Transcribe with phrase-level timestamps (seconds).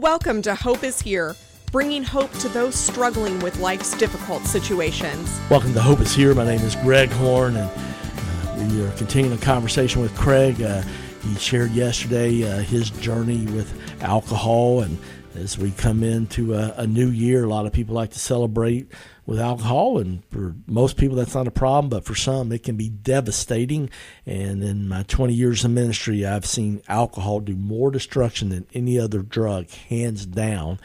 [0.00, 1.36] Welcome to Hope is Here,
[1.70, 5.40] bringing hope to those struggling with life's difficult situations.
[5.48, 6.34] Welcome to Hope is Here.
[6.34, 10.60] My name is Greg Horn, and uh, we are continuing a conversation with Craig.
[10.60, 10.82] Uh,
[11.22, 13.72] he shared yesterday uh, his journey with
[14.02, 14.98] alcohol, and
[15.36, 18.90] as we come into a, a, new year, a lot of people like to celebrate
[19.26, 22.76] with alcohol, and for most people, that's not a problem, but for some, it can
[22.76, 23.90] be devastating.
[24.26, 28.98] And in my 20 years of ministry, I've seen alcohol do more destruction than any
[28.98, 30.78] other drug, hands down.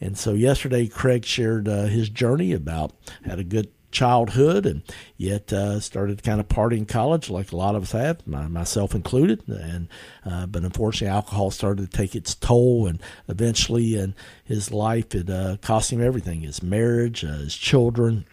[0.00, 2.92] And so yesterday, Craig shared uh, his journey about
[3.24, 4.82] had a good childhood and
[5.16, 8.94] yet uh, started kind of partying college like a lot of us have, my, myself
[8.94, 9.46] included.
[9.48, 9.88] And
[10.24, 14.14] uh, but unfortunately, alcohol started to take its toll, and eventually, in
[14.44, 18.24] his life, it uh, cost him everything: his marriage, uh, his children.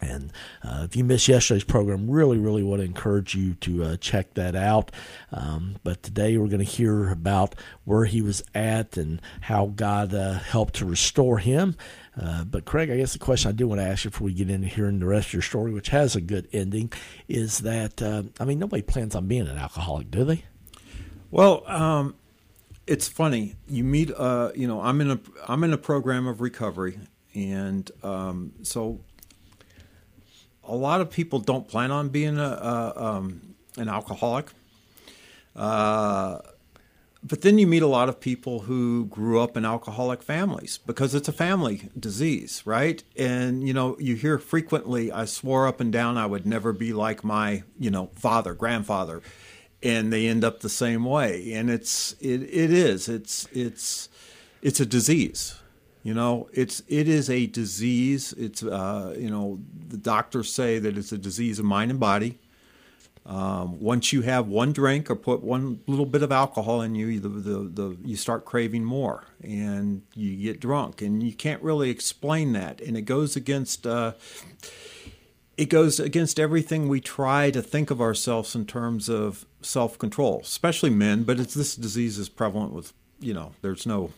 [0.00, 0.32] And
[0.62, 4.34] uh, if you missed yesterday's program, really, really want to encourage you to uh, check
[4.34, 4.92] that out.
[5.32, 7.54] Um, but today we're going to hear about
[7.84, 11.76] where he was at and how God uh, helped to restore him.
[12.20, 14.34] Uh, but Craig, I guess the question I do want to ask you before we
[14.34, 16.92] get into hearing the rest of your story, which has a good ending,
[17.28, 20.44] is that uh, I mean nobody plans on being an alcoholic, do they?
[21.30, 22.14] Well, um,
[22.86, 23.56] it's funny.
[23.68, 26.98] You meet, uh, you know, I'm in a I'm in a program of recovery,
[27.34, 29.00] and um, so
[30.66, 34.50] a lot of people don't plan on being a, a um, an alcoholic.
[35.54, 36.38] Uh,
[37.22, 41.14] but then you meet a lot of people who grew up in alcoholic families because
[41.14, 43.02] it's a family disease, right?
[43.16, 46.92] And you know, you hear frequently, "I swore up and down I would never be
[46.92, 49.22] like my, you know, father, grandfather,"
[49.82, 51.52] and they end up the same way.
[51.52, 54.08] And it's it it is it's it's
[54.62, 55.56] it's a disease.
[56.06, 58.32] You know, it's it is a disease.
[58.34, 62.38] It's uh, you know, the doctors say that it's a disease of mind and body
[63.26, 67.18] um, once you have one drink or put one little bit of alcohol in you,
[67.18, 71.90] the, the, the, you start craving more and you get drunk, and you can't really
[71.90, 72.80] explain that.
[72.80, 74.12] And it goes against uh,
[75.56, 80.40] it goes against everything we try to think of ourselves in terms of self control,
[80.44, 81.24] especially men.
[81.24, 84.12] But it's this disease is prevalent with you know there's no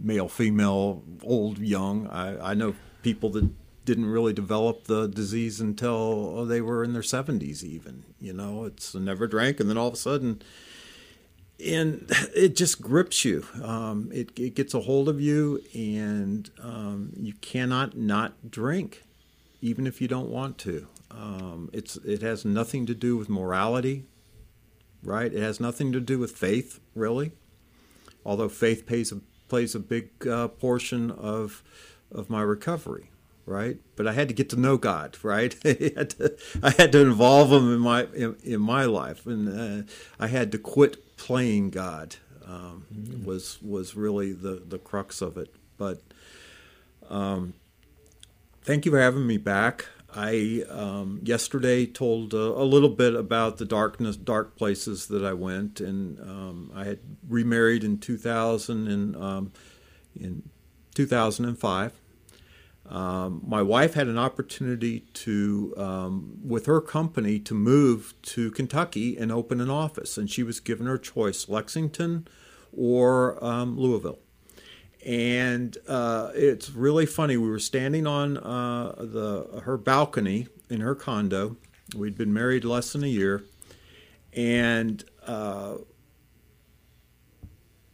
[0.00, 2.06] male, female, old, young.
[2.08, 3.50] I, I know people that
[3.84, 8.64] didn't really develop the disease until they were in their 70s even you know?
[8.64, 10.42] It's never drank and then all of a sudden
[11.64, 13.46] and it just grips you.
[13.62, 19.02] Um, it, it gets a hold of you and um, you cannot not drink
[19.62, 20.86] even if you don't want to.
[21.10, 24.04] Um, it's it has nothing to do with morality
[25.02, 25.32] right?
[25.32, 27.32] It has nothing to do with faith really.
[28.24, 31.62] Although faith plays a, plays a big uh, portion of
[32.10, 33.10] of my recovery
[33.50, 33.78] right?
[33.96, 35.54] But I had to get to know God, right?
[35.64, 39.88] I, had to, I had to involve Him in my in, in my life, and
[39.88, 42.16] uh, I had to quit playing God.
[42.46, 43.24] Um, mm-hmm.
[43.24, 45.54] Was was really the the crux of it.
[45.76, 46.00] But
[47.08, 47.54] um,
[48.62, 49.86] thank you for having me back.
[50.14, 55.32] I um, yesterday told uh, a little bit about the darkness, dark places that I
[55.32, 56.98] went, and um, I had
[57.28, 59.52] remarried in 2000 and um,
[60.18, 60.42] in
[60.94, 61.92] 2005
[62.90, 69.16] um, my wife had an opportunity to, um, with her company, to move to Kentucky
[69.16, 72.26] and open an office, and she was given her choice: Lexington
[72.72, 74.18] or um, Louisville.
[75.04, 77.36] And uh, it's really funny.
[77.36, 81.56] We were standing on uh, the her balcony in her condo.
[81.96, 83.42] We'd been married less than a year,
[84.34, 85.76] and uh,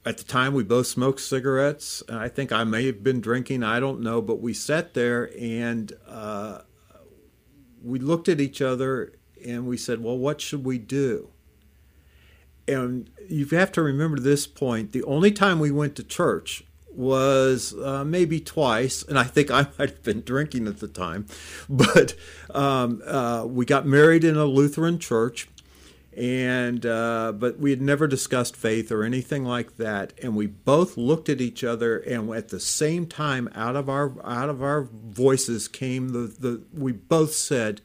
[0.07, 2.03] at the time we both smoked cigarettes.
[2.09, 5.93] I think I may have been drinking, I don't know, but we sat there and
[6.07, 6.61] uh,
[7.83, 9.13] we looked at each other
[9.45, 11.31] and we said, Well, what should we do?
[12.69, 16.65] And you have to remember this point the only time we went to church
[16.97, 21.27] was uh, maybe twice, and I think I might have been drinking at the time,
[21.69, 22.15] but
[22.51, 25.49] um, uh, we got married in a Lutheran church
[26.17, 30.97] and uh, but we had never discussed faith or anything like that and we both
[30.97, 34.83] looked at each other and at the same time out of our out of our
[34.83, 37.83] voices came the, the we both said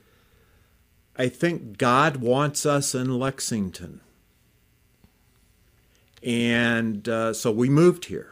[1.18, 4.00] i think god wants us in lexington.
[6.24, 8.31] And uh, so we moved here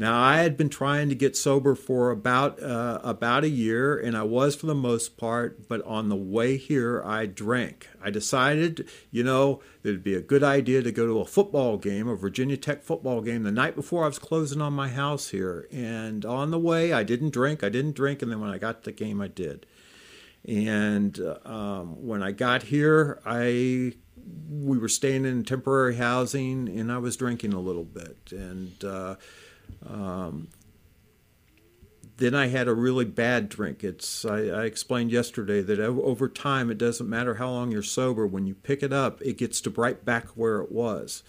[0.00, 4.16] now, I had been trying to get sober for about uh, about a year, and
[4.16, 5.68] I was for the most part.
[5.68, 7.88] But on the way here, I drank.
[8.00, 11.78] I decided, you know, that it'd be a good idea to go to a football
[11.78, 15.30] game, a Virginia Tech football game, the night before I was closing on my house
[15.30, 15.66] here.
[15.72, 17.64] And on the way, I didn't drink.
[17.64, 19.66] I didn't drink, and then when I got to the game, I did.
[20.46, 23.94] And um, when I got here, I
[24.48, 28.84] we were staying in temporary housing, and I was drinking a little bit, and.
[28.84, 29.16] Uh,
[29.86, 30.48] Um,
[32.18, 33.84] then I had a really bad drink.
[33.84, 38.26] It's I, I, explained yesterday that over time it doesn't matter how long you're sober.
[38.26, 41.22] When you pick it up, it gets to right back where it was.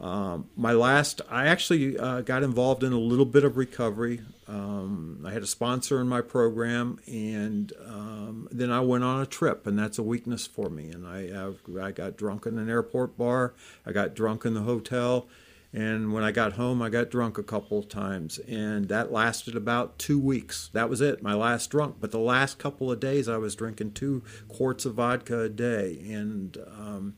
[0.00, 4.22] Um, my last, I actually uh, got involved in a little bit of recovery.
[4.48, 9.26] Um, I had a sponsor in my program, and um, then I went on a
[9.26, 10.88] trip, and that's a weakness for me.
[10.88, 11.52] And I,
[11.82, 13.52] I, I got drunk in an airport bar.
[13.84, 15.28] I got drunk in the hotel,
[15.72, 19.54] and when I got home, I got drunk a couple of times, and that lasted
[19.54, 20.68] about two weeks.
[20.72, 21.96] That was it, my last drunk.
[22.00, 26.00] But the last couple of days, I was drinking two quarts of vodka a day,
[26.08, 27.14] and um,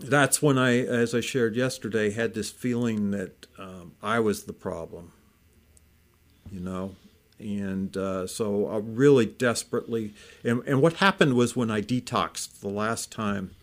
[0.00, 4.52] that's when I, as I shared yesterday, had this feeling that um, I was the
[4.52, 5.12] problem,
[6.52, 6.94] you know.
[7.38, 10.14] And uh, so I really desperately,
[10.44, 13.54] and, and what happened was when I detoxed the last time,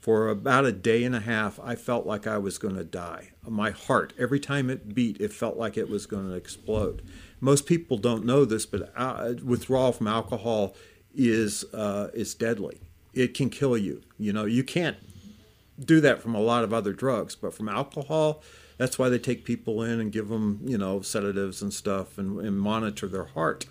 [0.00, 3.32] for about a day and a half, I felt like I was going to die.
[3.46, 7.02] My heart, every time it beat, it felt like it was going to explode.
[7.38, 10.74] Most people don't know this, but uh, withdrawal from alcohol
[11.14, 12.80] is uh, is deadly.
[13.12, 14.02] It can kill you.
[14.18, 14.96] You know, you can't
[15.78, 18.42] do that from a lot of other drugs, but from alcohol,
[18.78, 22.40] that's why they take people in and give them, you know, sedatives and stuff and,
[22.40, 23.66] and monitor their heart,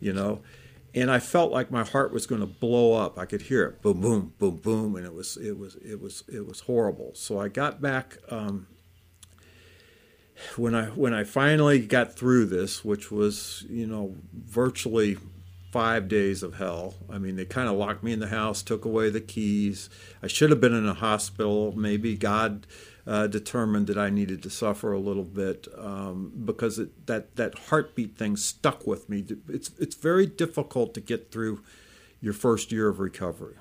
[0.00, 0.40] you know.
[0.94, 3.18] And I felt like my heart was going to blow up.
[3.18, 6.22] I could hear it, boom, boom, boom, boom, and it was, it was, it was,
[6.28, 7.12] it was horrible.
[7.14, 8.66] So I got back um,
[10.56, 15.16] when I when I finally got through this, which was, you know, virtually
[15.70, 16.94] five days of hell.
[17.10, 19.88] I mean, they kind of locked me in the house, took away the keys.
[20.22, 21.72] I should have been in a hospital.
[21.74, 22.66] Maybe God
[23.06, 27.58] uh, determined that I needed to suffer a little bit um, because it, that that
[27.58, 29.24] heartbeat thing stuck with me.
[29.48, 31.62] It's it's very difficult to get through
[32.20, 33.56] your first year of recovery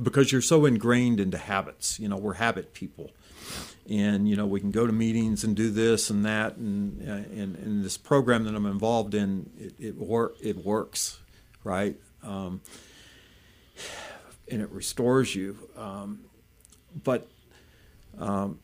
[0.00, 1.98] because you're so ingrained into habits.
[1.98, 3.10] You know, we're habit people.
[3.90, 7.12] And you know we can go to meetings and do this and that and uh,
[7.12, 11.18] and, and this program that I'm involved in it it, wor- it works
[11.64, 12.60] right um,
[14.48, 16.20] and it restores you um,
[17.02, 17.28] but
[18.18, 18.60] um,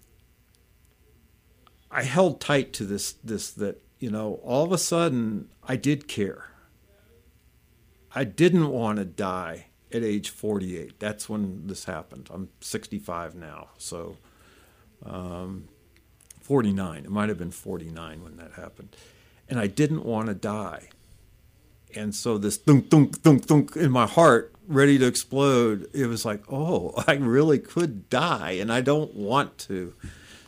[1.91, 6.09] I held tight to this this that you know all of a sudden I did
[6.09, 6.51] care
[8.15, 13.69] I didn't want to die at age 48 that's when this happened I'm 65 now
[13.79, 14.17] so
[15.05, 15.69] um,
[16.49, 17.05] 49.
[17.05, 18.97] It might have been 49 when that happened.
[19.51, 20.89] And I didn't want to die.
[21.95, 26.25] And so this thunk, thunk, thunk, thunk in my heart, ready to explode, it was
[26.25, 29.95] like, oh, I really could die and I don't want to.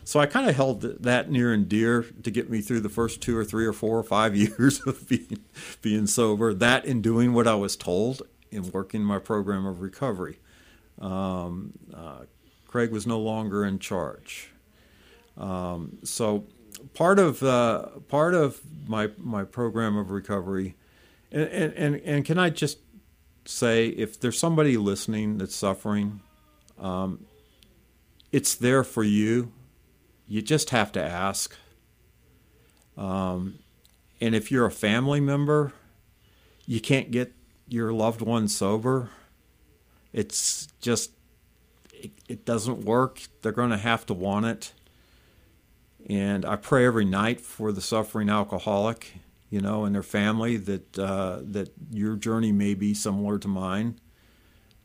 [0.04, 3.20] So I kind of held that near and dear to get me through the first
[3.20, 5.38] two or three or four or five years of being,
[5.82, 6.52] being sober.
[6.52, 8.22] That and doing what I was told
[8.52, 10.38] and working my program of recovery.
[11.00, 12.24] Um, uh,
[12.66, 14.50] Craig was no longer in charge.
[15.36, 16.44] Um, so
[16.94, 20.76] part of uh, part of my my program of recovery,
[21.32, 22.78] and, and and can I just
[23.44, 26.20] say if there's somebody listening that's suffering,
[26.78, 27.26] um,
[28.32, 29.52] it's there for you.
[30.28, 31.56] You just have to ask.
[32.96, 33.58] Um,
[34.20, 35.72] and if you're a family member,
[36.66, 37.32] you can't get
[37.68, 39.10] your loved one sober.
[40.12, 41.12] It's just
[41.92, 44.72] it, it doesn't work, they're going to have to want it.
[46.08, 49.14] And I pray every night for the suffering alcoholic,
[49.50, 54.00] you know, and their family that uh, that your journey may be similar to mine.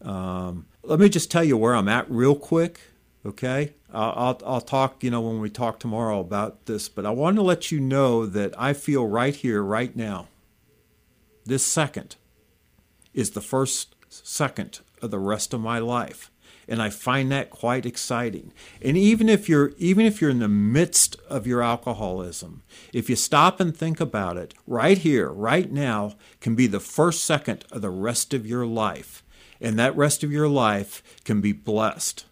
[0.02, 2.80] Um, let me just tell you where I'm at real quick,
[3.26, 3.74] okay?
[3.94, 7.38] I'll, I'll, I'll talk, you know, when we talk tomorrow about this, but I want
[7.38, 10.28] to let you know that I feel right here, right now,
[11.46, 12.18] this second
[13.14, 16.30] is the first second of the rest of my life
[16.68, 18.52] and I find that quite exciting.
[18.82, 23.16] And even if you're even if you're in the midst of your alcoholism, if you
[23.16, 27.82] stop and think about it, right here, right now can be the first second of
[27.82, 29.24] the rest of your life.
[29.62, 32.26] And that rest of your life can be blessed.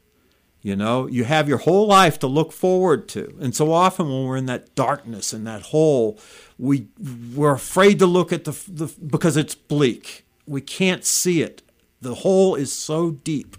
[0.62, 3.38] You know, you have your whole life to look forward to.
[3.42, 6.18] And so often when we're in that darkness and that hole,
[6.58, 6.88] we
[7.36, 10.26] we're afraid to look at the, the because it's bleak.
[10.48, 11.62] We can't see it.
[12.02, 13.58] The hole is so deep.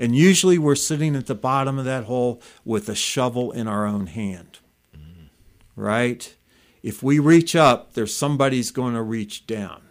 [0.00, 3.86] And usually we're sitting at the bottom of that hole with a shovel in our
[3.86, 4.58] own hand.
[4.96, 5.28] Mm.
[5.76, 6.34] Right?
[6.82, 9.82] If we reach up, there's somebody's going to reach down.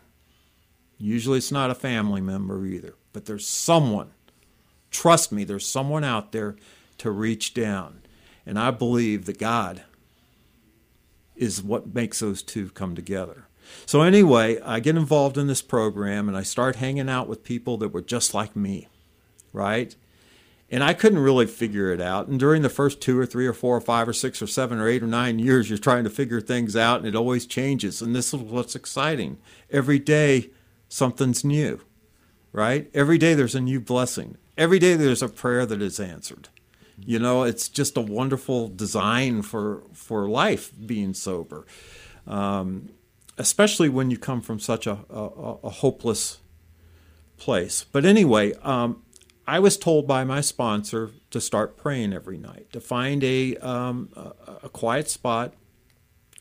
[0.97, 4.09] Usually it's not a family member either, but there's someone.
[4.89, 6.55] Trust me, there's someone out there
[6.97, 8.01] to reach down.
[8.47, 9.83] And I believe that God
[11.35, 13.45] is what makes those two come together.
[13.85, 17.77] So, anyway, I get involved in this program and I start hanging out with people
[17.77, 18.87] that were just like me
[19.53, 19.95] right?
[20.71, 22.27] And I couldn't really figure it out.
[22.27, 24.79] And during the first two or three or four or five or six or seven
[24.79, 28.01] or eight or nine years, you're trying to figure things out and it always changes.
[28.01, 29.39] And this is what's exciting.
[29.71, 30.51] Every day,
[30.87, 31.81] something's new,
[32.51, 32.89] right?
[32.93, 34.37] Every day, there's a new blessing.
[34.57, 36.49] Every day, there's a prayer that is answered.
[37.03, 41.65] You know, it's just a wonderful design for, for life being sober,
[42.27, 42.89] um,
[43.37, 45.23] especially when you come from such a, a,
[45.63, 46.39] a hopeless
[47.37, 47.85] place.
[47.91, 49.01] But anyway, um,
[49.49, 54.09] I was told by my sponsor to start praying every night, to find a, um,
[54.15, 55.55] a, a quiet spot.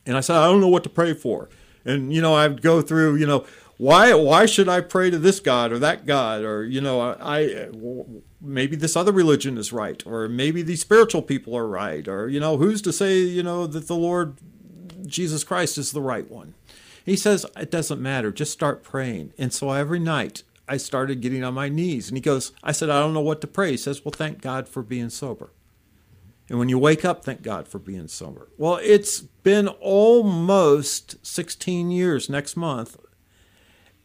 [0.05, 1.49] And I said, I don't know what to pray for.
[1.83, 3.47] And, you know, I'd go through, you know,
[3.77, 7.69] why why should I pray to this God or that God or you know I,
[8.41, 12.41] maybe this other religion is right or maybe these spiritual people are right or you
[12.41, 14.35] know who's to say you know that the Lord
[15.05, 16.55] Jesus Christ is the right one.
[17.05, 19.31] He says it doesn't matter, just start praying.
[19.37, 22.07] And so every night I started getting on my knees.
[22.07, 23.71] And he goes, I said, I don't know what to pray.
[23.71, 25.51] He says, Well, thank God for being sober.
[26.49, 28.49] And when you wake up, thank God for being sober.
[28.57, 32.97] Well, it's been almost 16 years next month,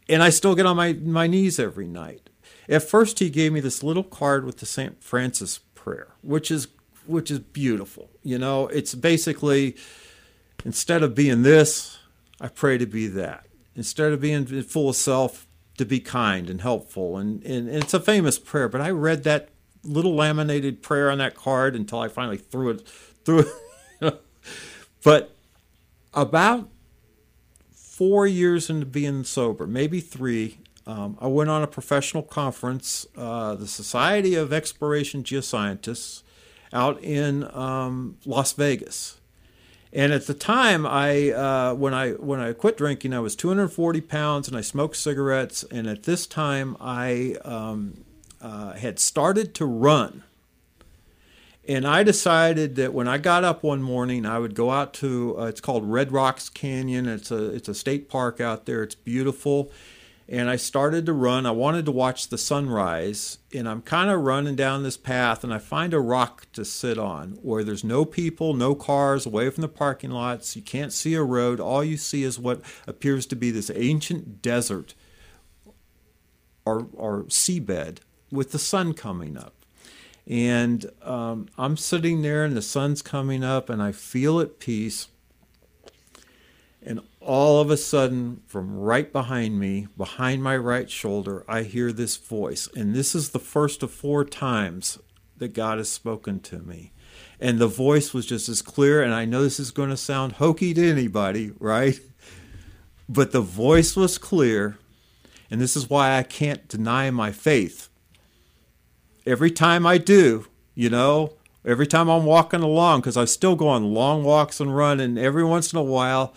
[0.07, 2.29] and I still get on my, my knees every night.
[2.69, 5.03] At first, he gave me this little card with the St.
[5.03, 6.67] Francis prayer, which is
[7.07, 8.09] which is beautiful.
[8.23, 9.75] You know, it's basically
[10.63, 11.99] instead of being this,
[12.41, 13.45] I pray to be that.
[13.75, 17.17] Instead of being full of self, to be kind and helpful.
[17.17, 19.49] And, and, and, it's a famous prayer, but I read that
[19.83, 22.87] little laminated prayer on that card until I finally threw it
[23.23, 23.45] through.
[25.03, 25.35] but
[26.13, 26.69] about
[27.73, 33.55] four years into being sober, maybe three, um, I went on a professional conference, uh,
[33.55, 36.23] the Society of Exploration Geoscientists,
[36.73, 39.19] out in um, Las Vegas.
[39.95, 44.01] And at the time, I uh, when I when I quit drinking, I was 240
[44.01, 45.63] pounds, and I smoked cigarettes.
[45.71, 48.03] And at this time, I um,
[48.41, 50.23] uh, had started to run.
[51.65, 55.39] And I decided that when I got up one morning, I would go out to
[55.39, 57.07] uh, it's called Red Rocks Canyon.
[57.07, 58.83] It's a it's a state park out there.
[58.83, 59.71] It's beautiful
[60.27, 61.45] and I started to run.
[61.45, 65.53] I wanted to watch the sunrise, and I'm kind of running down this path, and
[65.53, 69.61] I find a rock to sit on where there's no people, no cars, away from
[69.61, 70.55] the parking lots.
[70.55, 71.59] You can't see a road.
[71.59, 74.95] All you see is what appears to be this ancient desert
[76.65, 77.99] or, or seabed
[78.31, 79.53] with the sun coming up.
[80.27, 85.07] And um, I'm sitting there, and the sun's coming up, and I feel at peace.
[86.87, 91.91] And all of a sudden, from right behind me, behind my right shoulder, I hear
[91.91, 92.69] this voice.
[92.75, 94.99] And this is the first of four times
[95.37, 96.91] that God has spoken to me.
[97.39, 99.01] And the voice was just as clear.
[99.01, 101.99] And I know this is going to sound hokey to anybody, right?
[103.09, 104.77] But the voice was clear.
[105.49, 107.89] And this is why I can't deny my faith.
[109.25, 111.33] Every time I do, you know,
[111.65, 115.17] every time I'm walking along, because I still go on long walks and run, and
[115.17, 116.35] every once in a while,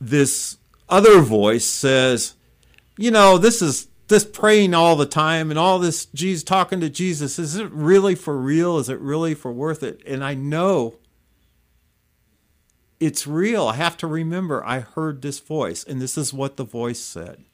[0.00, 0.58] this
[0.88, 2.34] other voice says,
[2.96, 6.90] you know, this is this praying all the time and all this Jesus talking to
[6.90, 7.38] Jesus.
[7.38, 8.78] Is it really for real?
[8.78, 10.02] Is it really for worth it?
[10.06, 10.96] And I know
[13.00, 13.68] it's real.
[13.68, 17.44] I have to remember I heard this voice, and this is what the voice said.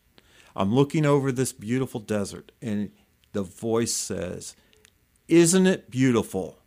[0.54, 2.90] I'm looking over this beautiful desert, and
[3.32, 4.56] the voice says,
[5.28, 6.58] Isn't it beautiful?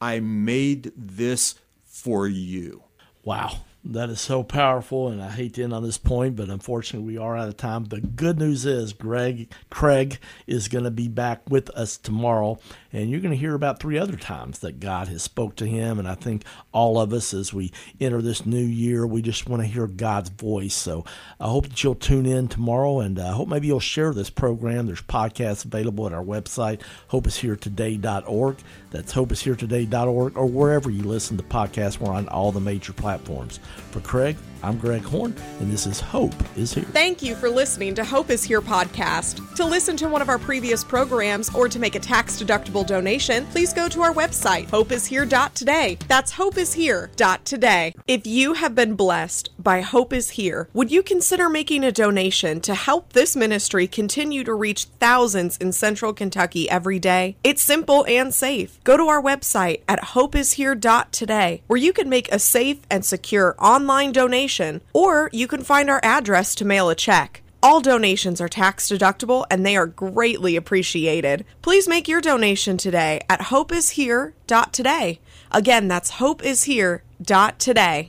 [0.00, 2.84] I made this for you.
[3.24, 7.06] Wow that is so powerful, and I hate to end on this point, but unfortunately
[7.06, 7.84] we are out of time.
[7.84, 12.58] The good news is Greg Craig is going to be back with us tomorrow,
[12.94, 15.98] and you're going to hear about three other times that God has spoke to him.
[15.98, 19.62] And I think all of us, as we enter this new year, we just want
[19.62, 20.74] to hear God's voice.
[20.74, 21.04] So
[21.40, 24.86] I hope that you'll tune in tomorrow, and I hope maybe you'll share this program.
[24.86, 28.58] There's podcasts available at our website, hopeisheretoday.org.
[28.90, 31.98] That's hopeisheretoday.org, or wherever you listen to podcasts.
[31.98, 33.58] We're on all the major platforms.
[33.90, 36.84] For Craig, I'm Greg Horn, and this is Hope is Here.
[36.84, 39.54] Thank you for listening to Hope is Here podcast.
[39.56, 43.46] To listen to one of our previous programs or to make a tax deductible donation,
[43.46, 45.98] please go to our website, hopeishere.today.
[46.06, 47.94] That's hopeishere.today.
[48.06, 52.60] If you have been blessed by Hope is Here, would you consider making a donation
[52.62, 57.36] to help this ministry continue to reach thousands in central Kentucky every day?
[57.44, 58.82] It's simple and safe.
[58.84, 64.12] Go to our website at hopeishere.today, where you can make a safe and secure online
[64.12, 67.43] donation, or you can find our address to mail a check.
[67.64, 71.46] All donations are tax deductible and they are greatly appreciated.
[71.62, 75.18] Please make your donation today at hopeishere.today.
[75.50, 78.02] Again, that's hopeishere.today.